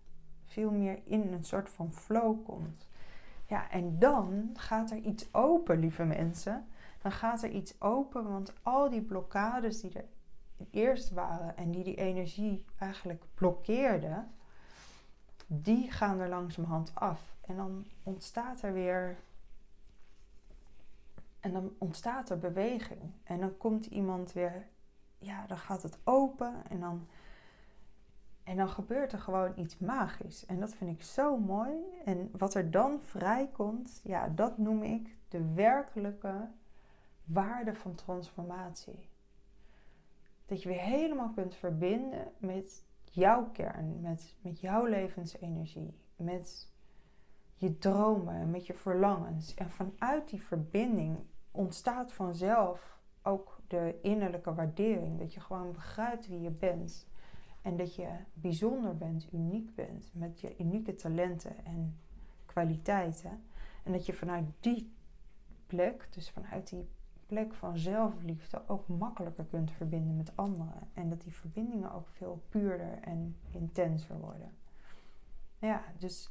veel 0.43 0.71
meer 0.71 1.01
in 1.03 1.33
een 1.33 1.43
soort 1.43 1.69
van 1.69 1.93
flow 1.93 2.45
komt. 2.45 2.89
Ja, 3.47 3.69
en 3.69 3.99
dan 3.99 4.49
gaat 4.53 4.91
er 4.91 4.97
iets 4.97 5.33
open, 5.33 5.79
lieve 5.79 6.03
mensen. 6.03 6.67
Dan 7.01 7.11
gaat 7.11 7.43
er 7.43 7.49
iets 7.49 7.81
open, 7.81 8.29
want 8.29 8.53
al 8.61 8.89
die 8.89 9.01
blokkades 9.01 9.81
die 9.81 9.93
er 9.93 10.05
eerst 10.71 11.09
waren 11.09 11.57
en 11.57 11.71
die 11.71 11.83
die 11.83 11.95
energie 11.95 12.65
eigenlijk 12.77 13.23
blokkeerden, 13.33 14.31
die 15.47 15.91
gaan 15.91 16.19
er 16.19 16.29
langzamerhand 16.29 16.91
af. 16.95 17.35
En 17.41 17.55
dan 17.55 17.85
ontstaat 18.03 18.61
er 18.61 18.73
weer. 18.73 19.17
En 21.39 21.53
dan 21.53 21.73
ontstaat 21.77 22.29
er 22.29 22.39
beweging. 22.39 23.11
En 23.23 23.39
dan 23.39 23.57
komt 23.57 23.85
iemand 23.85 24.33
weer 24.33 24.67
ja, 25.25 25.45
dan 25.47 25.57
gaat 25.57 25.83
het 25.83 25.97
open 26.03 26.53
en 26.69 26.79
dan, 26.79 27.07
en 28.43 28.57
dan 28.57 28.69
gebeurt 28.69 29.11
er 29.11 29.19
gewoon 29.19 29.53
iets 29.55 29.77
magisch. 29.77 30.45
En 30.45 30.59
dat 30.59 30.75
vind 30.75 30.91
ik 30.91 31.03
zo 31.03 31.37
mooi. 31.37 31.73
En 32.05 32.29
wat 32.37 32.53
er 32.53 32.71
dan 32.71 32.99
vrijkomt, 33.01 34.01
ja, 34.03 34.27
dat 34.27 34.57
noem 34.57 34.83
ik 34.83 35.17
de 35.27 35.53
werkelijke 35.53 36.49
waarde 37.23 37.75
van 37.75 37.95
transformatie. 37.95 39.09
Dat 40.45 40.61
je 40.61 40.69
weer 40.69 40.79
helemaal 40.79 41.29
kunt 41.29 41.55
verbinden 41.55 42.31
met 42.37 42.85
jouw 43.03 43.49
kern, 43.51 44.01
met, 44.01 44.35
met 44.41 44.59
jouw 44.59 44.85
levensenergie, 44.85 45.99
met 46.15 46.73
je 47.55 47.77
dromen, 47.77 48.49
met 48.49 48.65
je 48.65 48.73
verlangens. 48.73 49.53
En 49.53 49.69
vanuit 49.69 50.29
die 50.29 50.41
verbinding 50.41 51.17
ontstaat 51.51 52.13
vanzelf 52.13 52.99
ook 53.23 53.54
de 53.67 53.99
innerlijke 54.01 54.53
waardering. 54.53 55.19
Dat 55.19 55.33
je 55.33 55.39
gewoon 55.39 55.71
begrijpt 55.71 56.27
wie 56.27 56.41
je 56.41 56.51
bent. 56.51 57.07
En 57.61 57.77
dat 57.77 57.95
je 57.95 58.09
bijzonder 58.33 58.97
bent, 58.97 59.27
uniek 59.33 59.75
bent. 59.75 60.09
Met 60.13 60.39
je 60.39 60.57
unieke 60.57 60.95
talenten 60.95 61.65
en 61.65 61.97
kwaliteiten. 62.45 63.43
En 63.83 63.91
dat 63.91 64.05
je 64.05 64.13
vanuit 64.13 64.45
die 64.59 64.93
plek, 65.67 66.07
dus 66.13 66.29
vanuit 66.29 66.69
die 66.69 66.87
plek 67.25 67.53
van 67.53 67.77
zelfliefde, 67.77 68.61
ook 68.67 68.87
makkelijker 68.87 69.45
kunt 69.45 69.71
verbinden 69.71 70.17
met 70.17 70.31
anderen. 70.35 70.89
En 70.93 71.09
dat 71.09 71.21
die 71.21 71.33
verbindingen 71.33 71.91
ook 71.93 72.07
veel 72.07 72.43
puurder 72.49 72.99
en 73.01 73.37
intenser 73.51 74.19
worden. 74.19 74.51
Ja, 75.59 75.83
dus 75.97 76.29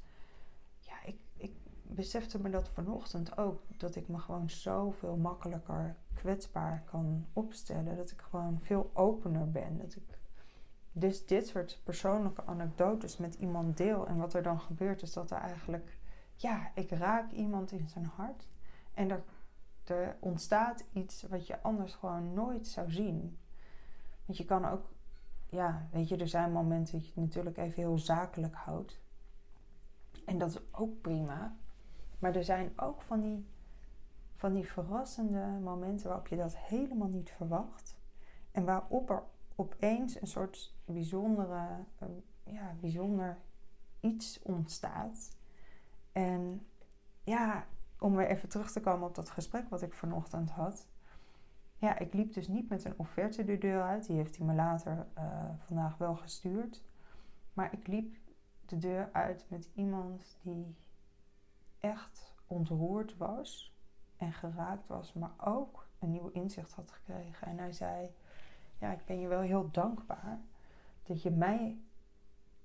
ja, 0.79 0.95
ik, 1.05 1.17
ik 1.37 1.53
besefte 1.83 2.41
me 2.41 2.51
dat 2.51 2.69
vanochtend 2.69 3.39
ook. 3.39 3.63
Dat 3.77 3.97
ik 3.97 4.09
me 4.09 4.19
gewoon 4.19 4.51
zoveel 4.51 5.17
makkelijker 5.17 5.97
kwetsbaar 6.15 6.83
kan 6.85 7.27
opstellen. 7.33 7.97
Dat 7.97 8.11
ik 8.11 8.21
gewoon 8.21 8.61
veel 8.61 8.91
opener 8.95 9.51
ben. 9.51 9.79
Dat 9.79 9.95
ik 9.95 10.19
dus 10.93 11.27
dit 11.27 11.47
soort 11.47 11.81
persoonlijke 11.85 12.45
anekdotes 12.45 13.17
met 13.17 13.35
iemand 13.35 13.77
deel. 13.77 14.07
En 14.07 14.17
wat 14.17 14.35
er 14.35 14.43
dan 14.43 14.61
gebeurt 14.61 15.03
is 15.03 15.13
dat 15.13 15.31
er 15.31 15.39
eigenlijk... 15.39 15.99
Ja, 16.35 16.71
ik 16.75 16.91
raak 16.91 17.31
iemand 17.31 17.73
in 17.73 17.89
zijn 17.89 18.07
hart. 18.07 18.49
En 18.95 19.11
er 19.11 19.23
Er 19.85 20.17
ontstaat 20.21 20.85
iets 20.93 21.23
wat 21.23 21.47
je 21.47 21.63
anders 21.63 21.95
gewoon 21.95 22.35
nooit 22.35 22.67
zou 22.67 22.91
zien. 22.91 23.39
Want 24.27 24.39
je 24.39 24.45
kan 24.45 24.65
ook, 24.65 24.93
ja, 25.47 25.89
weet 25.91 26.09
je, 26.09 26.17
er 26.17 26.29
zijn 26.29 26.53
momenten 26.53 26.93
dat 26.93 27.03
je 27.03 27.13
het 27.15 27.25
natuurlijk 27.25 27.57
even 27.57 27.83
heel 27.83 27.99
zakelijk 27.99 28.55
houdt. 28.55 29.01
En 30.27 30.39
dat 30.39 30.51
is 30.51 30.61
ook 30.73 31.01
prima. 31.01 31.57
Maar 32.19 32.37
er 32.37 32.45
zijn 32.45 32.73
ook 32.77 33.03
van 33.03 33.21
die, 33.21 33.47
van 34.45 34.53
die 34.53 34.69
verrassende 34.69 35.59
momenten 35.63 36.07
waarop 36.07 36.27
je 36.27 36.37
dat 36.37 36.57
helemaal 36.57 37.09
niet 37.09 37.31
verwacht. 37.31 37.97
En 38.53 38.65
waarop 38.65 39.11
er 39.11 39.23
opeens 39.55 40.21
een 40.21 40.27
soort 40.27 40.75
bijzondere, 40.85 41.69
uh, 42.03 42.09
ja, 42.45 42.75
bijzonder 42.81 43.39
iets 44.01 44.43
ontstaat. 44.43 45.37
En 46.13 46.67
ja, 47.23 47.67
om 47.99 48.17
weer 48.17 48.27
even 48.27 48.49
terug 48.49 48.73
te 48.73 48.81
komen 48.81 49.09
op 49.09 49.15
dat 49.15 49.31
gesprek 49.31 49.69
wat 49.69 49.83
ik 49.83 49.95
vanochtend 49.95 50.51
had. 50.51 50.89
Ja, 51.77 51.99
ik 51.99 52.13
liep 52.13 52.33
dus 52.33 52.49
niet 52.49 52.69
met 52.69 52.85
een 52.85 52.99
offerte 52.99 53.45
de 53.45 53.59
deur 53.59 53.83
uit. 53.83 54.07
Die 54.07 54.17
heeft 54.17 54.37
hij 54.37 54.47
me 54.47 54.55
later 54.55 55.07
uh, 55.19 55.45
vandaag 55.59 55.97
wel 55.97 56.17
gestuurd. 56.17 56.85
Maar 57.53 57.73
ik 57.73 57.87
liep 57.87 58.17
de 58.67 58.79
deur 58.79 59.09
uit 59.13 59.47
met 59.49 59.71
iemand 59.75 60.39
die 60.43 60.77
echt 61.81 62.35
ontroerd 62.47 63.17
was 63.17 63.74
en 64.25 64.33
geraakt 64.33 64.87
was, 64.87 65.13
maar 65.13 65.35
ook 65.45 65.87
een 65.99 66.11
nieuw 66.11 66.29
inzicht 66.29 66.73
had 66.73 66.91
gekregen. 66.91 67.47
En 67.47 67.59
hij 67.59 67.73
zei: 67.73 68.11
Ja, 68.79 68.93
ik 68.93 69.05
ben 69.05 69.21
je 69.21 69.29
wel 69.29 69.41
heel 69.41 69.71
dankbaar 69.71 70.39
dat 71.03 71.23
je 71.23 71.31
mij 71.31 71.79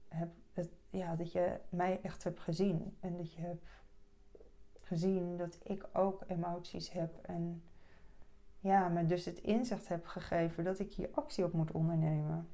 hebt, 0.08 0.70
ja, 0.89 1.16
dat 1.16 1.32
je 1.32 1.60
mij 1.70 2.01
echt 2.01 2.24
hebt 2.24 2.39
gezien 2.39 2.98
en 3.00 3.18
dat 3.18 3.34
je 3.34 3.42
hebt 3.42 3.66
gezien 4.82 5.38
dat 5.38 5.60
ik 5.63 5.86
ook 5.94 6.24
emoties 6.28 6.92
heb 6.92 7.18
en 7.22 7.63
ja, 8.60 8.88
me 8.88 9.06
dus 9.06 9.25
het 9.25 9.39
inzicht 9.39 9.88
heb 9.88 10.06
gegeven 10.06 10.63
dat 10.63 10.80
ik 10.80 10.94
hier 10.94 11.10
actie 11.13 11.44
op 11.44 11.54
moet 11.54 11.72
ondernemen. 11.72 12.50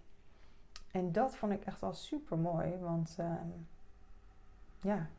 En 0.92 1.12
dat 1.12 1.36
vond 1.36 1.52
ik 1.52 1.66
echt 1.66 1.80
wel 1.82 1.94
super 1.94 2.38
mooi, 2.38 2.78
want 2.78 3.16
ehm, 3.18 3.50
ja, 4.82 5.10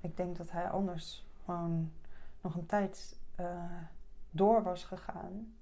ik 0.00 0.16
denk 0.16 0.36
dat 0.36 0.50
hij 0.50 0.70
anders 0.70 1.26
gewoon 1.44 1.92
nog 2.40 2.54
een 2.54 2.66
tijd 2.66 3.18
uh, 3.40 3.46
door 4.30 4.62
was 4.62 4.84
gegaan 4.84 5.54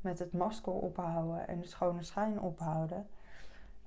met 0.00 0.18
het 0.18 0.32
masker 0.32 0.72
ophouden 0.72 1.48
en 1.48 1.60
de 1.60 1.66
schone 1.66 2.02
schijn 2.02 2.40
ophouden. 2.40 3.06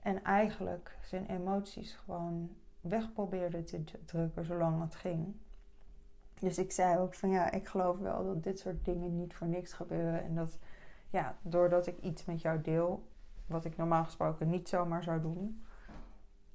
En 0.01 0.23
eigenlijk 0.23 0.97
zijn 1.01 1.25
emoties 1.25 1.93
gewoon 1.93 2.55
weg 2.81 3.13
probeerde 3.13 3.63
te 3.63 3.83
drukken 4.05 4.45
zolang 4.45 4.81
het 4.81 4.95
ging. 4.95 5.35
Dus 6.39 6.57
ik 6.57 6.71
zei 6.71 6.97
ook 6.97 7.13
van 7.13 7.29
ja, 7.29 7.51
ik 7.51 7.67
geloof 7.67 7.99
wel 7.99 8.25
dat 8.25 8.43
dit 8.43 8.59
soort 8.59 8.85
dingen 8.85 9.17
niet 9.17 9.35
voor 9.35 9.47
niks 9.47 9.73
gebeuren. 9.73 10.23
En 10.23 10.35
dat 10.35 10.59
ja, 11.09 11.35
doordat 11.41 11.87
ik 11.87 12.01
iets 12.01 12.25
met 12.25 12.41
jou 12.41 12.61
deel, 12.61 13.07
wat 13.45 13.65
ik 13.65 13.77
normaal 13.77 14.03
gesproken 14.03 14.49
niet 14.49 14.69
zomaar 14.69 15.03
zou 15.03 15.21
doen, 15.21 15.65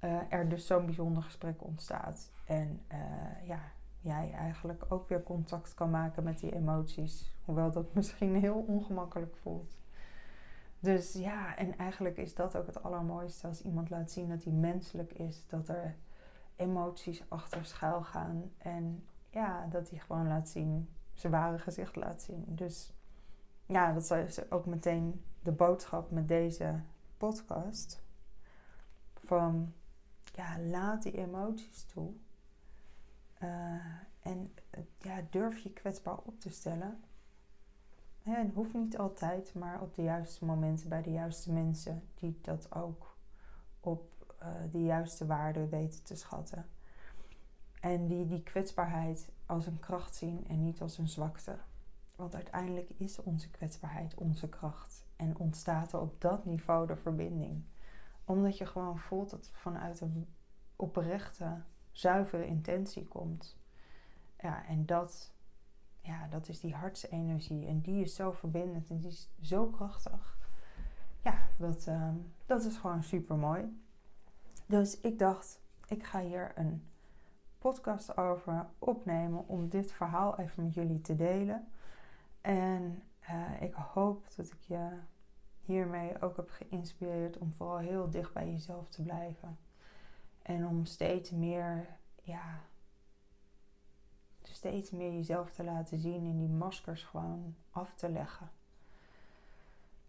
uh, 0.00 0.18
er 0.28 0.48
dus 0.48 0.66
zo'n 0.66 0.84
bijzonder 0.84 1.22
gesprek 1.22 1.64
ontstaat. 1.64 2.30
En 2.46 2.82
uh, 2.92 3.48
ja, 3.48 3.60
jij 4.00 4.32
eigenlijk 4.32 4.84
ook 4.88 5.08
weer 5.08 5.22
contact 5.22 5.74
kan 5.74 5.90
maken 5.90 6.22
met 6.22 6.38
die 6.38 6.54
emoties. 6.54 7.36
Hoewel 7.44 7.70
dat 7.70 7.94
misschien 7.94 8.36
heel 8.36 8.64
ongemakkelijk 8.66 9.36
voelt. 9.36 9.78
Dus 10.78 11.12
ja, 11.12 11.56
en 11.56 11.78
eigenlijk 11.78 12.16
is 12.16 12.34
dat 12.34 12.56
ook 12.56 12.66
het 12.66 12.82
allermooiste 12.82 13.46
als 13.46 13.62
iemand 13.62 13.90
laat 13.90 14.10
zien 14.10 14.28
dat 14.28 14.44
hij 14.44 14.52
menselijk 14.52 15.12
is. 15.12 15.46
Dat 15.46 15.68
er 15.68 15.96
emoties 16.56 17.24
achter 17.28 17.64
schuil 17.64 18.02
gaan. 18.02 18.52
En 18.58 19.04
ja, 19.30 19.66
dat 19.66 19.90
hij 19.90 19.98
gewoon 19.98 20.28
laat 20.28 20.48
zien, 20.48 20.88
zijn 21.14 21.32
ware 21.32 21.58
gezicht 21.58 21.96
laat 21.96 22.22
zien. 22.22 22.44
Dus 22.48 22.92
ja, 23.66 23.92
dat 23.92 24.10
is 24.10 24.50
ook 24.50 24.66
meteen 24.66 25.24
de 25.42 25.52
boodschap 25.52 26.10
met 26.10 26.28
deze 26.28 26.80
podcast. 27.16 28.02
Van 29.14 29.72
ja, 30.34 30.60
laat 30.60 31.02
die 31.02 31.16
emoties 31.16 31.84
toe. 31.84 32.12
Uh, 33.42 33.48
en 34.20 34.54
ja, 34.98 35.20
durf 35.30 35.58
je 35.58 35.72
kwetsbaar 35.72 36.18
op 36.18 36.40
te 36.40 36.50
stellen. 36.50 37.04
En 38.22 38.50
hoeft 38.54 38.74
niet 38.74 38.98
altijd, 38.98 39.54
maar 39.54 39.80
op 39.80 39.94
de 39.94 40.02
juiste 40.02 40.44
momenten 40.44 40.88
bij 40.88 41.02
de 41.02 41.10
juiste 41.10 41.52
mensen 41.52 42.02
die 42.14 42.38
dat 42.42 42.74
ook 42.74 43.16
op 43.80 44.34
uh, 44.42 44.48
de 44.72 44.82
juiste 44.82 45.26
waarde 45.26 45.68
weten 45.68 46.04
te 46.04 46.16
schatten. 46.16 46.66
En 47.80 48.06
die 48.06 48.26
die 48.26 48.42
kwetsbaarheid 48.42 49.30
als 49.46 49.66
een 49.66 49.80
kracht 49.80 50.14
zien 50.14 50.46
en 50.48 50.62
niet 50.62 50.80
als 50.80 50.98
een 50.98 51.08
zwakte. 51.08 51.58
Want 52.16 52.34
uiteindelijk 52.34 52.90
is 52.96 53.22
onze 53.22 53.50
kwetsbaarheid 53.50 54.14
onze 54.14 54.48
kracht. 54.48 55.04
En 55.16 55.38
ontstaat 55.38 55.92
er 55.92 56.00
op 56.00 56.20
dat 56.20 56.44
niveau 56.44 56.86
de 56.86 56.96
verbinding. 56.96 57.64
Omdat 58.24 58.58
je 58.58 58.66
gewoon 58.66 58.98
voelt 58.98 59.30
dat 59.30 59.50
vanuit 59.52 60.00
een 60.00 60.28
oprechte, 60.76 61.62
zuivere 62.00 62.46
intentie 62.46 63.06
komt. 63.06 63.58
Ja, 64.38 64.66
en 64.66 64.86
dat, 64.86 65.32
ja, 66.00 66.26
dat 66.28 66.48
is 66.48 66.60
die 66.60 66.74
hartsenergie. 66.74 67.66
En 67.66 67.80
die 67.80 68.02
is 68.02 68.14
zo 68.14 68.32
verbindend 68.32 68.90
en 68.90 68.98
die 68.98 69.08
is 69.08 69.30
zo 69.40 69.66
krachtig. 69.66 70.38
Ja, 71.22 71.38
dat, 71.58 71.86
uh, 71.86 72.14
dat 72.46 72.64
is 72.64 72.76
gewoon 72.76 73.02
super 73.02 73.36
mooi. 73.36 73.82
Dus 74.66 75.00
ik 75.00 75.18
dacht, 75.18 75.60
ik 75.86 76.04
ga 76.04 76.20
hier 76.20 76.52
een 76.54 76.88
podcast 77.58 78.16
over 78.16 78.66
opnemen 78.78 79.48
om 79.48 79.68
dit 79.68 79.92
verhaal 79.92 80.38
even 80.38 80.64
met 80.64 80.74
jullie 80.74 81.00
te 81.00 81.16
delen. 81.16 81.68
En 82.40 83.02
uh, 83.30 83.62
ik 83.62 83.74
hoop 83.74 84.24
dat 84.36 84.46
ik 84.46 84.60
je 84.60 84.98
hiermee 85.60 86.22
ook 86.22 86.36
heb 86.36 86.50
geïnspireerd 86.50 87.38
om 87.38 87.52
vooral 87.52 87.78
heel 87.78 88.10
dicht 88.10 88.32
bij 88.32 88.50
jezelf 88.50 88.88
te 88.88 89.02
blijven. 89.02 89.58
En 90.50 90.66
om 90.66 90.84
steeds 90.84 91.30
meer, 91.30 91.86
ja, 92.22 92.60
steeds 94.42 94.90
meer 94.90 95.12
jezelf 95.12 95.50
te 95.50 95.64
laten 95.64 95.98
zien 95.98 96.26
en 96.26 96.38
die 96.38 96.48
maskers 96.48 97.02
gewoon 97.02 97.54
af 97.70 97.94
te 97.94 98.08
leggen. 98.08 98.50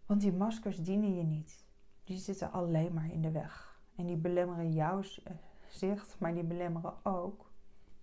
Want 0.05 0.21
die 0.21 0.33
maskers 0.33 0.83
dienen 0.83 1.15
je 1.15 1.23
niet. 1.23 1.65
Die 2.03 2.17
zitten 2.17 2.51
alleen 2.51 2.93
maar 2.93 3.11
in 3.11 3.21
de 3.21 3.31
weg. 3.31 3.81
En 3.95 4.05
die 4.05 4.15
belemmeren 4.15 4.71
jouw 4.71 5.01
zicht, 5.67 6.15
maar 6.19 6.33
die 6.33 6.43
belemmeren 6.43 7.05
ook 7.05 7.51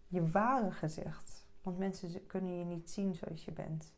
je 0.06 0.30
ware 0.30 0.72
gezicht. 0.72 1.46
Want 1.62 1.78
mensen 1.78 2.26
kunnen 2.26 2.58
je 2.58 2.64
niet 2.64 2.90
zien 2.90 3.14
zoals 3.14 3.44
je 3.44 3.52
bent. 3.52 3.92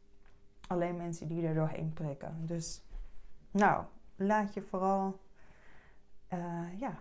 Alleen 0.67 0.97
mensen 0.97 1.29
die 1.29 1.47
er 1.47 1.55
doorheen 1.55 1.93
prikken. 1.93 2.47
Dus, 2.47 2.83
nou, 3.51 3.85
laat 4.17 4.55
je 4.55 4.63
vooral, 4.63 5.21
uh, 6.33 6.79
ja, 6.79 7.01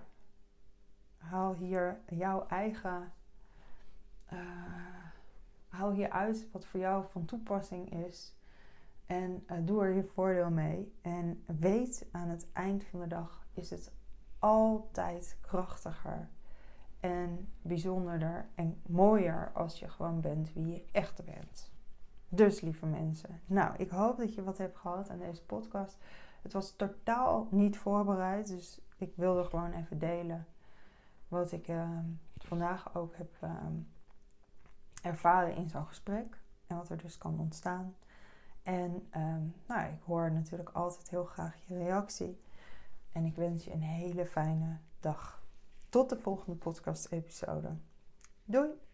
haal 1.20 1.54
hier 1.54 2.00
jouw 2.08 2.48
eigen, 2.48 3.12
uh, 4.34 4.40
haal 5.68 5.92
hier 5.92 6.10
uit 6.10 6.48
wat 6.52 6.66
voor 6.66 6.80
jou 6.80 7.06
van 7.08 7.26
toepassing 7.26 8.06
is. 8.06 8.34
En 9.06 9.44
uh, 9.52 9.58
doe 9.62 9.84
er 9.84 9.94
je 9.94 10.04
voordeel 10.04 10.50
mee. 10.50 10.94
En 11.02 11.44
weet 11.46 12.06
aan 12.12 12.28
het 12.30 12.48
eind 12.54 12.84
van 12.84 13.00
de 13.00 13.08
dag 13.08 13.46
is 13.54 13.70
het 13.70 13.92
altijd 14.40 15.38
krachtiger 15.42 16.30
en 17.00 17.50
bijzonderder 17.62 18.50
en 18.56 18.82
mooier 18.88 19.52
als 19.54 19.80
je 19.80 19.90
gewoon 19.90 20.22
bent 20.22 20.54
wie 20.54 20.68
je 20.68 20.86
echt 20.92 21.26
bent. 21.26 21.72
Dus 22.30 22.62
lieve 22.62 22.86
mensen, 22.86 23.42
nou, 23.46 23.76
ik 23.78 23.90
hoop 23.90 24.18
dat 24.18 24.34
je 24.36 24.44
wat 24.44 24.58
hebt 24.58 24.78
gehad 24.78 25.10
aan 25.10 25.20
deze 25.20 25.44
podcast. 25.44 25.98
Het 26.42 26.54
was 26.54 26.76
totaal 26.76 27.48
niet 27.52 27.78
voorbereid, 27.78 28.48
dus 28.48 28.82
ik 28.98 29.14
wilde 29.16 29.44
gewoon 29.44 29.72
even 29.72 30.00
delen 30.00 30.48
wat 31.30 31.52
ik 31.52 31.68
uh, 31.68 32.00
vandaag 32.38 32.96
ook 32.96 33.16
heb 33.16 33.38
uh, 33.44 33.66
ervaren 35.02 35.56
in 35.56 35.70
zo'n 35.70 35.86
gesprek 35.86 36.40
en 36.68 36.76
wat 36.76 36.90
er 36.90 36.98
dus 36.98 37.18
kan 37.18 37.40
ontstaan. 37.40 37.96
En 38.64 39.08
uh, 39.18 39.36
nou, 39.68 39.92
ik 39.94 40.02
hoor 40.06 40.32
natuurlijk 40.32 40.70
altijd 40.70 41.10
heel 41.10 41.26
graag 41.26 41.56
je 41.66 41.78
reactie. 41.78 42.42
En 43.12 43.26
ik 43.26 43.36
wens 43.36 43.64
je 43.64 43.72
een 43.72 43.82
hele 43.82 44.26
fijne 44.26 44.78
dag. 45.00 45.44
Tot 45.90 46.10
de 46.10 46.18
volgende 46.18 46.58
podcast-episode. 46.58 47.76
Doei! 48.46 48.89